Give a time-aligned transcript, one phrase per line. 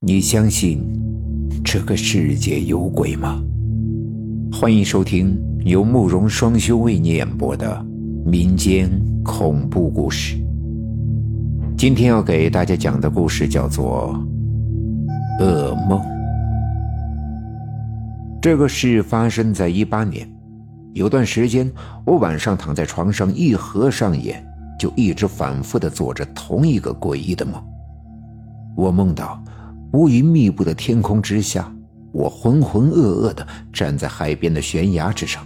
[0.00, 0.78] 你相信
[1.64, 3.42] 这个世界有鬼吗？
[4.52, 5.34] 欢迎收听
[5.64, 7.82] 由慕容双修为你演播的
[8.26, 8.90] 民间
[9.24, 10.36] 恐怖故事。
[11.78, 14.14] 今天要给大家讲的故事叫做
[15.42, 15.98] 《噩梦》。
[18.42, 20.30] 这个事发生在一八年，
[20.92, 21.72] 有段时间，
[22.04, 24.46] 我晚上躺在床上，一合上眼，
[24.78, 27.54] 就一直反复的做着同一个诡异的梦。
[28.76, 29.42] 我梦到。
[29.92, 31.72] 乌云密布的天空之下，
[32.12, 35.42] 我浑浑噩噩地站在海边的悬崖之上，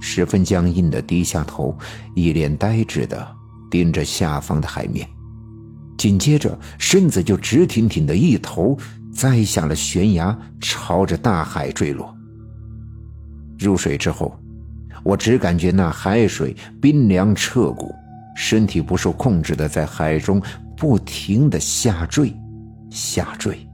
[0.00, 1.76] 十分僵硬地低下头，
[2.14, 3.26] 一脸呆滞地
[3.70, 5.06] 盯着下方的海面。
[5.98, 8.78] 紧接着，身子就直挺挺地一头
[9.12, 12.14] 栽下了悬崖，朝着大海坠落。
[13.58, 14.38] 入水之后，
[15.02, 17.92] 我只感觉那海水冰凉彻骨，
[18.36, 20.40] 身体不受控制地在海中
[20.76, 22.32] 不停地下坠。
[22.90, 23.66] 下坠，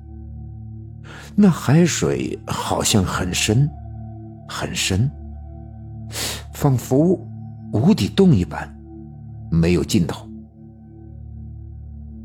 [1.34, 3.68] 那海水好像很深，
[4.48, 5.10] 很深，
[6.52, 7.18] 仿佛
[7.72, 8.72] 无底洞一般，
[9.50, 10.28] 没有尽头。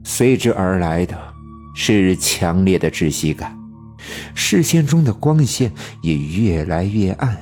[0.03, 1.17] 随之而来的
[1.75, 3.57] 是强烈的窒息感，
[4.33, 5.71] 视线中的光线
[6.01, 7.37] 也越来越暗，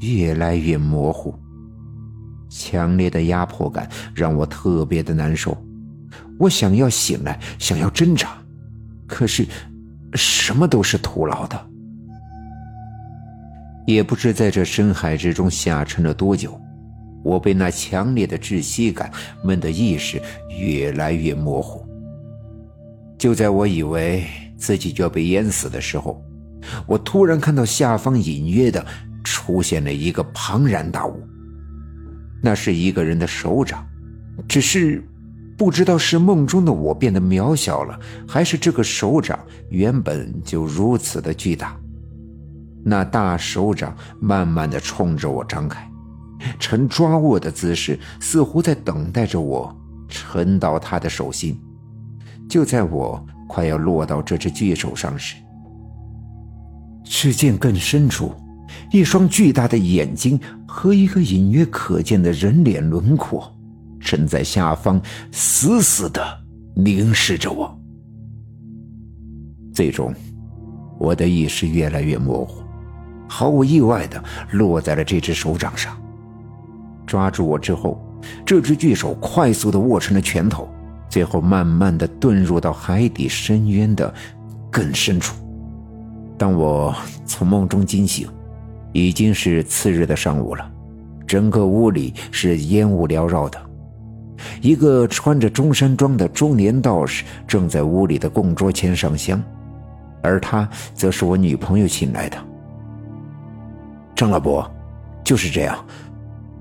[0.00, 1.34] 越来越模糊。
[2.48, 5.56] 强烈的压迫感让我特别的难受，
[6.38, 8.36] 我想要醒来，想要挣扎。
[9.10, 9.44] 可是，
[10.14, 11.66] 什么都是徒劳的。
[13.86, 16.58] 也不知在这深海之中下沉了多久，
[17.24, 19.10] 我被那强烈的窒息感
[19.42, 21.84] 闷得意识越来越模糊。
[23.18, 24.24] 就在我以为
[24.56, 26.22] 自己就要被淹死的时候，
[26.86, 28.86] 我突然看到下方隐约的
[29.24, 31.20] 出现了一个庞然大物，
[32.40, 33.84] 那是一个人的手掌，
[34.48, 35.04] 只是。
[35.60, 41.78] 不知道是梦中的我变得渺小了，还是这个手掌原本就如此的巨大。
[42.82, 45.86] 那大手掌慢慢的冲着我张开，
[46.58, 49.70] 呈抓握的姿势，似乎在等待着我
[50.08, 51.60] 沉到他的手心。
[52.48, 55.36] 就在我快要落到这只巨手上时，
[57.04, 58.32] 只见更深处，
[58.90, 63.54] 一双巨大的眼睛和一个隐约可见的人脸轮廓。
[64.10, 65.00] 正在下方
[65.30, 66.20] 死死的
[66.74, 67.72] 凝视着我。
[69.72, 70.12] 最终，
[70.98, 72.60] 我的意识越来越模糊，
[73.28, 74.20] 毫无意外的
[74.50, 75.96] 落在了这只手掌上。
[77.06, 78.04] 抓住我之后，
[78.44, 80.68] 这只巨手快速的握成了拳头，
[81.08, 84.12] 最后慢慢的遁入到海底深渊的
[84.72, 85.36] 更深处。
[86.36, 86.92] 当我
[87.24, 88.28] 从梦中惊醒，
[88.92, 90.68] 已经是次日的上午了，
[91.28, 93.69] 整个屋里是烟雾缭绕的。
[94.60, 99.42] 一个穿着中山装的中年道士正在屋里的供桌前上香，
[100.22, 102.36] 而他则是我女朋友请来的。
[104.14, 104.70] 张老伯，
[105.24, 105.78] 就是这样，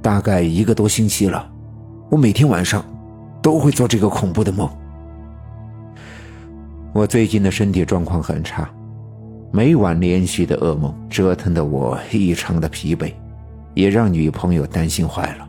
[0.02, 1.50] 大概一个多星期了，
[2.10, 2.84] 我每天晚上
[3.42, 4.70] 都会做这个恐怖的梦。
[6.94, 8.70] 我最近的身体状况很差，
[9.52, 13.14] 每晚连续的噩梦折腾的我异常的疲惫，
[13.74, 15.49] 也让女朋友担心坏了。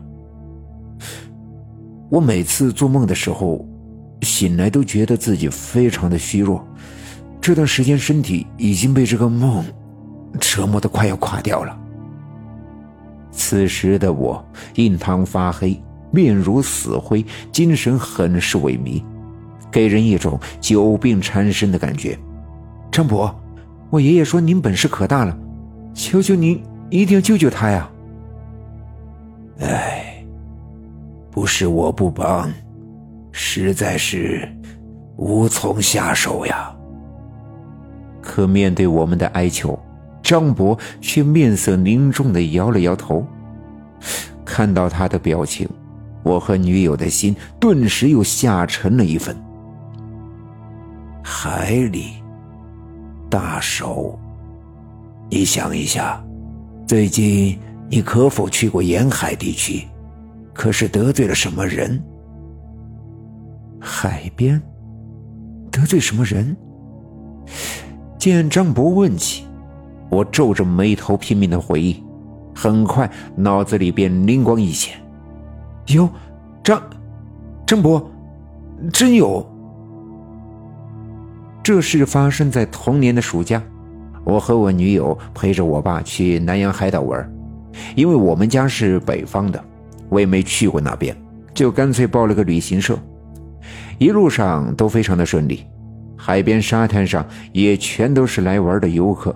[2.11, 3.65] 我每次做梦的时候，
[4.23, 6.61] 醒来都觉得自己非常的虚弱。
[7.39, 9.63] 这段时间身体已经被这个梦
[10.37, 11.79] 折磨的快要垮掉了。
[13.31, 14.45] 此时的我
[14.75, 19.01] 印堂发黑，面如死灰，精神很是萎靡，
[19.71, 22.19] 给人一种久病缠身的感觉。
[22.91, 23.33] 张伯，
[23.89, 25.37] 我爷爷说您本事可大了，
[25.93, 27.89] 求求您一定要救救他呀！
[29.59, 30.00] 哎。
[31.31, 32.51] 不是我不帮，
[33.31, 34.47] 实在是
[35.15, 36.75] 无从下手呀。
[38.21, 39.79] 可面对我们的哀求，
[40.21, 43.25] 张博却面色凝重的摇了摇头。
[44.43, 45.67] 看到他的表情，
[46.21, 49.35] 我和女友的心顿时又下沉了一分。
[51.23, 52.21] 海里，
[53.29, 54.19] 大手，
[55.29, 56.21] 你想一下，
[56.85, 57.57] 最近
[57.89, 59.87] 你可否去过沿海地区？
[60.53, 62.01] 可是得罪了什么人？
[63.79, 64.61] 海边
[65.71, 66.55] 得罪什么人？
[68.17, 69.45] 见张博问起，
[70.09, 72.03] 我皱着眉头拼命的回忆，
[72.53, 74.95] 很快脑子里便灵光一现：
[75.87, 76.07] 哟，
[76.63, 76.81] 张
[77.65, 78.11] 张博，
[78.93, 79.43] 真有！
[81.63, 83.61] 这事发生在同年的暑假，
[84.23, 87.27] 我和我女友陪着我爸去南洋海岛玩，
[87.95, 89.63] 因为我们家是北方的。
[90.11, 91.15] 我也没去过那边，
[91.53, 92.99] 就干脆报了个旅行社。
[93.97, 95.65] 一路上都非常的顺利，
[96.17, 99.33] 海边沙滩上也全都是来玩的游客。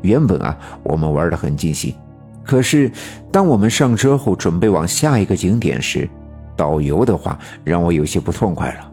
[0.00, 1.94] 原本啊，我们玩得很尽兴。
[2.42, 2.90] 可是，
[3.30, 6.08] 当我们上车后准备往下一个景点时，
[6.56, 8.90] 导游的话让我有些不痛快了。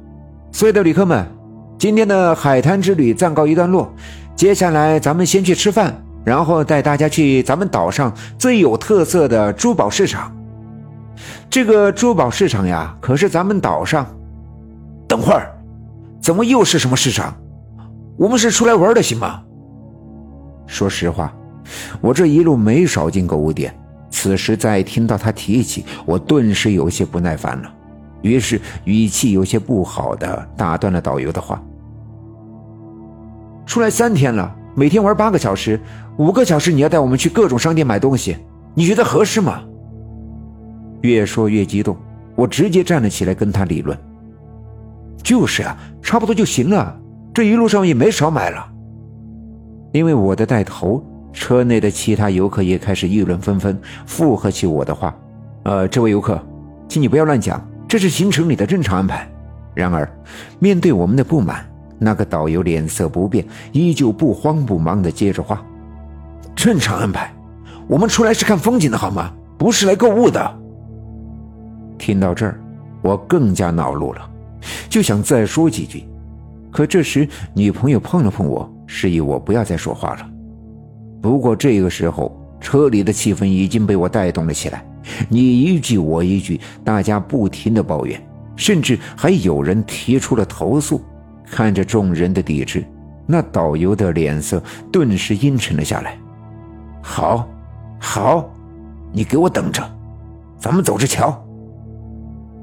[0.51, 1.25] 所有的旅客们，
[1.77, 3.89] 今天的海滩之旅暂告一段落，
[4.36, 5.95] 接下来咱们先去吃饭，
[6.25, 10.37] 然后带大家去咱们岛上最有特色的珠宝市场。
[11.50, 14.06] 这个珠宝市场呀，可是咱们岛上……
[15.08, 15.52] 等会儿，
[16.22, 17.34] 怎么又是什么市场？
[18.18, 19.42] 我们是出来玩的，行吗？
[20.66, 21.34] 说实话。
[22.00, 23.78] 我这一路没少进购物店，
[24.10, 27.70] 此时再听到他提起，我顿时有些不耐烦了，
[28.22, 31.62] 于是语气有些不好的打断了导游的话
[33.66, 35.80] ：“出来三天了，每天玩八个小时，
[36.18, 38.38] 五个小时你要带我们去各种商店买东西，
[38.74, 39.62] 你觉得合适吗？”
[41.02, 41.96] 越说越激动，
[42.36, 43.98] 我直接站了起来跟他理论
[45.24, 47.00] ：“就是啊，差不多就行了，
[47.34, 48.68] 这一路上也没少买了。”
[49.94, 51.04] 因为我的带头。
[51.34, 55.16] 车内的其他游客也开始议论纷纷，附和起我的话。
[55.66, 56.42] 呃，这位游客，
[56.88, 59.30] 请你不要乱讲，这是行程里的正常安排。
[59.76, 60.10] 然而，
[60.58, 61.64] 面对我们的不满，
[62.00, 65.64] 那个导游脸色不变，依旧不慌不忙地接着话
[66.56, 67.32] ：“正常安排，
[67.88, 69.32] 我们出来是看风景的好吗？
[69.60, 70.58] 不是来购物的。”
[71.98, 72.60] 听到这儿，
[73.02, 74.30] 我更加恼怒了，
[74.90, 76.06] 就想再说几句，
[76.72, 80.30] 可这时女朋友碰了碰我，示意我不要再说话了。
[81.22, 84.86] 不过这个时候，车里的气氛已经被我带动了起来。
[85.30, 88.22] 你一句我一句，大家不停的抱怨，
[88.56, 91.02] 甚至还有人提出了投诉。
[91.50, 92.84] 看着众人的抵制，
[93.26, 94.62] 那导游的脸色
[94.92, 96.18] 顿时阴沉了下来。
[97.02, 97.48] 好，
[98.00, 98.50] 好，
[99.14, 99.82] 你给我等着，
[100.60, 101.42] 咱们走着瞧。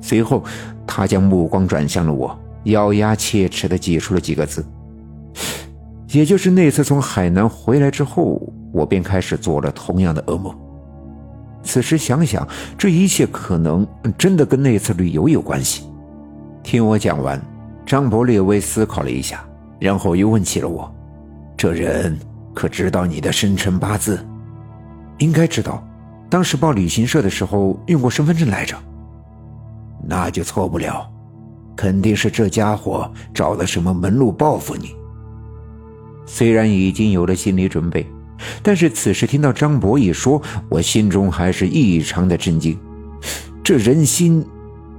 [0.04, 0.44] 随后，
[0.86, 4.62] 他将目光转向了我，咬牙切齿地挤出了几个字。
[6.08, 8.38] 也就是那次从海南回来之后，
[8.70, 10.54] 我便开始做了同样的噩梦。
[11.62, 12.46] 此时想想，
[12.76, 13.86] 这一切可能
[14.18, 15.84] 真的跟那次旅游有关系。
[16.62, 17.40] 听我讲完，
[17.86, 19.42] 张博略微思考了一下，
[19.80, 20.94] 然后又问起了我
[21.56, 22.14] ：“这人
[22.52, 24.22] 可知道你的生辰八字
[25.16, 25.82] ？”“应该知道，
[26.28, 28.76] 当时报旅行社的时候用过身份证来着。
[30.02, 31.10] ”“那就错不了，
[31.76, 34.94] 肯定是这家伙找了什么门路报复你。”
[36.26, 38.06] 虽然已经有了心理准备，
[38.62, 42.78] 但是此时听到张博一说，我心中还是异常的震惊。
[43.62, 44.44] 这人心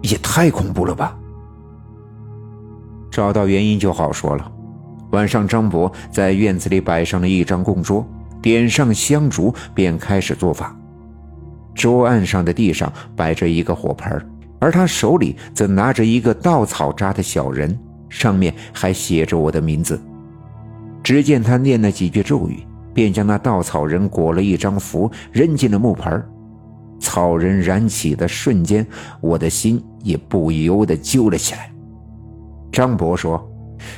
[0.01, 1.17] 也太恐怖了吧！
[3.11, 4.51] 找到原因就好说了。
[5.11, 8.05] 晚上，张博在院子里摆上了一张供桌，
[8.41, 10.77] 点上香烛，便开始做法。
[11.73, 14.29] 桌案上的地上摆着一个火盆，
[14.65, 17.77] 而他手里则拿着一个稻草扎的小人，
[18.09, 20.01] 上面还写着我的名字。
[21.03, 26.19] 只见他念了几句咒语，便将那稻草人裹了一张符，扔进了木盆
[26.99, 28.83] 草人燃起的瞬间，
[29.21, 31.71] 我的心也不由得揪了起来。
[32.71, 33.47] 张博说，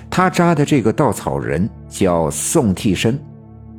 [0.09, 3.17] 他扎的这个稻草人叫宋替身。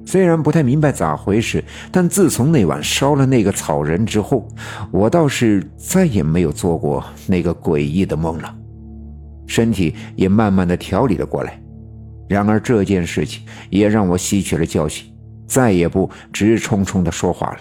[0.09, 1.63] 虽然不太明白咋回事，
[1.93, 4.49] 但自从那晚烧了那个草人之后，
[4.91, 8.57] 我倒是再也没有做过那个诡异的梦了，
[9.47, 11.61] 身体也慢慢的调理了过来。
[12.27, 15.12] 然而这件事情也让我吸取了教训，
[15.47, 17.59] 再也不直冲冲的说话了。